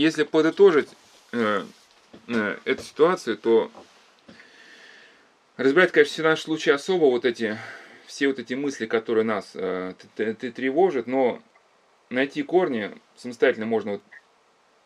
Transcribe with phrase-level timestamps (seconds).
[0.00, 0.88] если подытожить
[1.32, 1.62] э,
[2.28, 3.70] э, эту ситуацию, то
[5.56, 7.58] разбирать, конечно, все наши случаи особо, вот эти,
[8.06, 11.42] все вот эти мысли, которые нас э, тревожат, но
[12.08, 14.02] найти корни самостоятельно можно, вот,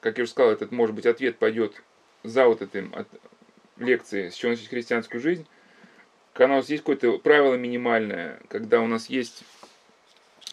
[0.00, 1.82] как я уже сказал, этот, может быть, ответ пойдет
[2.24, 3.06] за вот этим от
[3.76, 5.46] лекции «С чего начать христианскую жизнь»,
[6.32, 9.44] когда у нас есть какое-то правило минимальное, когда у нас есть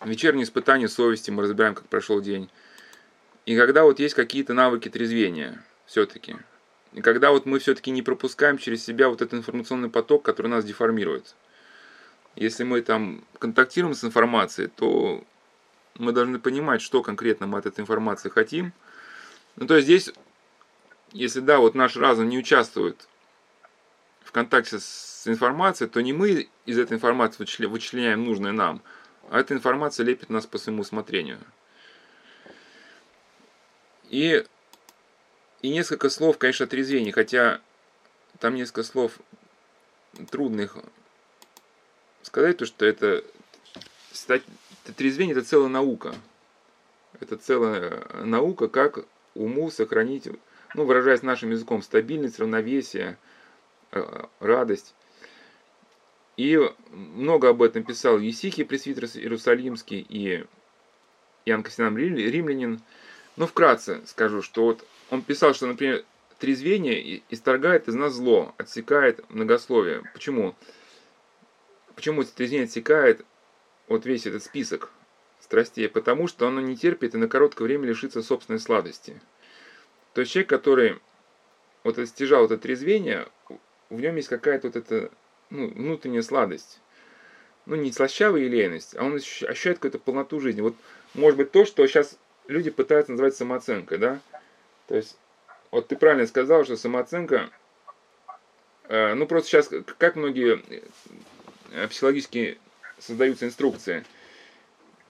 [0.06, 2.50] вечернее испытание совести, мы разбираем, как прошел день,
[3.46, 6.38] и когда вот есть какие-то навыки трезвения все-таки,
[6.94, 10.64] и когда вот мы все-таки не пропускаем через себя вот этот информационный поток, который нас
[10.64, 11.36] деформирует.
[12.36, 15.24] Если мы там контактируем с информацией, то
[15.96, 18.74] мы должны понимать, что конкретно мы от этой информации хотим.
[19.56, 20.12] Ну, то есть здесь,
[21.12, 23.08] если да, вот наш разум не участвует
[24.24, 28.82] в контакте с информацией, то не мы из этой информации вычленяем нужное нам,
[29.30, 31.40] а эта информация лепит нас по своему усмотрению.
[34.14, 34.46] И,
[35.64, 37.62] и несколько слов, конечно, о трезвении, хотя
[38.38, 39.14] там несколько слов
[40.30, 40.78] трудных
[42.22, 43.24] сказать, то, что это
[44.12, 44.44] стать,
[44.96, 46.14] трезвение это целая наука.
[47.22, 50.30] Это целая наука, как уму сохранить,
[50.76, 53.18] ну, выражаясь нашим языком, стабильность, равновесие,
[53.94, 54.94] э, радость.
[56.38, 56.60] И
[56.92, 60.46] много об этом писал Есихий, пресвитер Иерусалимский, и
[61.48, 62.80] Ян Костянам Римлянин.
[63.36, 66.04] Но вкратце скажу, что вот он писал, что, например,
[66.40, 70.04] трезвение исторгает из нас зло, отсекает многословие.
[70.14, 70.56] Почему?
[71.96, 73.26] Почему трезвение отсекает
[73.88, 74.92] вот весь этот список
[75.40, 75.90] страстей?
[75.90, 79.22] Потому что оно не терпит и на короткое время лишится собственной сладости.
[80.14, 81.00] То есть человек, который
[81.84, 83.28] вот стяжал это трезвение,
[83.90, 85.12] в нем есть какая-то вот эта
[85.50, 86.80] ну, внутренняя сладость.
[87.66, 90.62] Ну, не слащавая елейность, а он ощущает какую-то полноту жизни.
[90.62, 90.76] Вот,
[91.14, 94.20] может быть, то, что сейчас люди пытаются называть самооценкой, да?
[94.88, 95.18] То есть,
[95.72, 97.50] вот ты правильно сказал, что самооценка,
[98.90, 100.62] э, ну просто сейчас, как многие
[101.72, 102.60] э, психологически
[103.00, 104.04] создаются инструкции.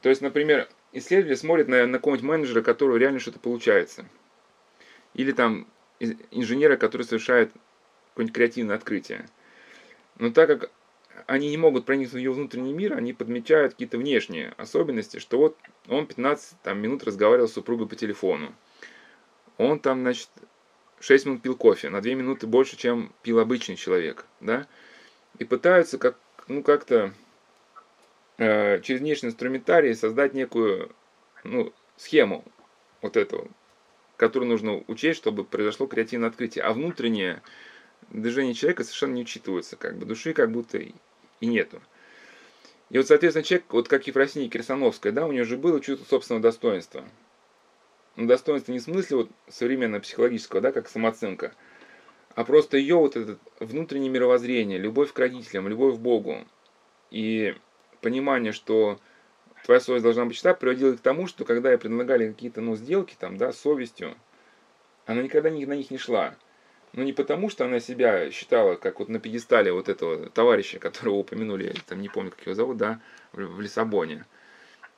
[0.01, 4.05] То есть, например, исследователь смотрит на, на какого-нибудь менеджера, которого реально что-то получается.
[5.13, 5.67] Или там
[6.31, 7.51] инженера, который совершает
[8.09, 9.25] какое-нибудь креативное открытие.
[10.17, 10.72] Но так как
[11.27, 15.57] они не могут проникнуть в ее внутренний мир, они подмечают какие-то внешние особенности, что вот
[15.88, 18.53] он 15 там, минут разговаривал с супругой по телефону.
[19.57, 20.29] Он там, значит,
[20.99, 24.67] 6 минут пил кофе, на 2 минуты больше, чем пил обычный человек, да?
[25.39, 26.17] И пытаются как,
[26.47, 27.13] ну, как-то
[28.38, 30.91] э, через внешний инструментарий создать некую,
[31.43, 32.45] ну, схему
[33.01, 33.47] вот этого,
[34.17, 36.63] которую нужно учесть, чтобы произошло креативное открытие.
[36.63, 37.41] А внутреннее
[38.09, 40.93] движение человека совершенно не учитывается, как бы души как будто и
[41.41, 41.81] нету.
[42.93, 46.43] И вот, соответственно, человек, вот как Ефросиния Кирсановская, да, у нее же было чувство собственного
[46.43, 47.03] достоинства.
[48.15, 51.55] Но достоинство не в смысле вот современного психологического, да, как самооценка,
[52.35, 56.45] а просто ее вот это внутреннее мировоззрение, любовь к родителям, любовь к Богу
[57.09, 57.55] и
[58.01, 58.99] понимание, что
[59.65, 63.15] твоя совесть должна быть чиста, приводило к тому, что когда я предлагали какие-то ну, сделки
[63.17, 64.15] там, да, совестью,
[65.07, 66.35] она никогда на них не шла.
[66.93, 70.77] Но ну, не потому, что она себя считала, как вот на пьедестале вот этого товарища,
[70.77, 74.25] которого упомянули, там не помню, как его зовут, да, в Лиссабоне.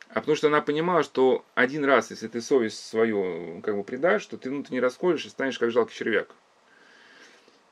[0.09, 4.25] А потому что она понимала, что один раз, если ты совесть свою как бы предашь,
[4.25, 6.27] то ты внутренне расколешь и станешь как жалкий червяк.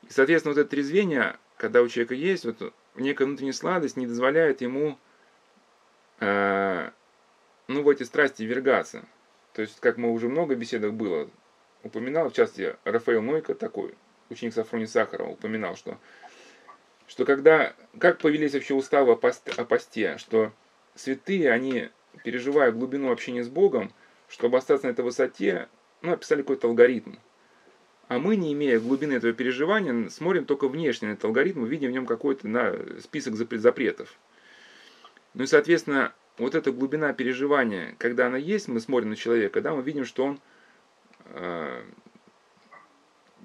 [0.08, 4.62] И, соответственно, вот это трезвение, когда у человека есть, вот некая внутренняя сладость не дозволяет
[4.62, 4.98] ему
[6.20, 6.90] э,
[7.68, 9.04] ну, в эти страсти вергаться.
[9.52, 11.28] То есть, как мы уже много беседах было,
[11.82, 13.94] упоминал, в частности, Рафаэл Нойко такой,
[14.30, 15.98] ученик Сафрони Сахарова, упоминал, что,
[17.06, 20.52] что когда, как повелись вообще уставы о посте, о посте, что
[20.94, 21.90] святые, они,
[22.24, 23.92] переживая глубину общения с Богом,
[24.28, 25.68] чтобы остаться на этой высоте,
[26.02, 27.14] ну, описали какой-то алгоритм.
[28.08, 31.92] А мы, не имея глубины этого переживания, смотрим только внешне на этот алгоритм, видим в
[31.92, 34.14] нем какой-то на, список запретов.
[35.32, 39.74] Ну и, соответственно, вот эта глубина переживания, когда она есть, мы смотрим на человека, да,
[39.74, 40.40] мы видим, что он
[41.26, 41.82] э,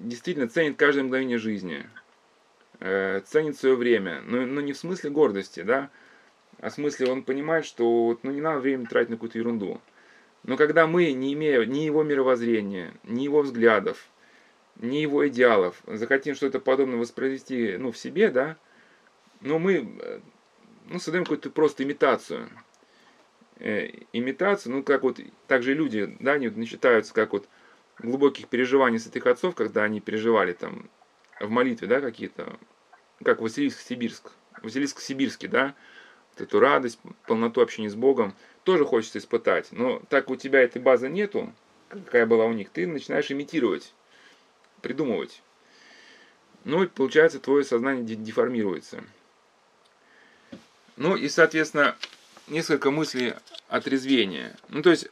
[0.00, 1.86] действительно ценит каждое мгновение жизни,
[2.80, 5.90] э, ценит свое время, но, но не в смысле гордости, да,
[6.58, 9.80] а в смысле он понимает, что ну, не надо время тратить на какую-то ерунду.
[10.42, 14.08] Но когда мы, не имея ни его мировоззрения, ни его взглядов,
[14.76, 18.56] ни его идеалов, захотим что-то подобное воспроизвести ну, в себе, да,
[19.42, 20.20] но мы э,
[20.88, 22.48] ну, создаем какую-то просто имитацию.
[23.58, 27.46] Э, имитацию, ну, как вот, также люди, да, они вот начитаются, как вот,
[28.02, 30.88] глубоких переживаний святых отцов, когда они переживали там
[31.40, 32.58] в молитве, да, какие-то,
[33.24, 34.32] как Василиск-Сибирск,
[34.62, 35.74] Василиск-Сибирский, да,
[36.32, 39.68] вот эту радость, полноту общения с Богом, тоже хочется испытать.
[39.72, 41.52] Но так у тебя этой базы нету,
[41.88, 43.92] какая была у них, ты начинаешь имитировать,
[44.80, 45.42] придумывать.
[46.64, 49.02] Ну и получается твое сознание деформируется.
[50.96, 51.96] Ну и, соответственно,
[52.48, 53.34] несколько мыслей
[53.68, 54.56] отрезвения.
[54.68, 55.08] Ну то есть